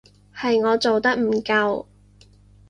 [0.35, 1.85] 係我做得唔夠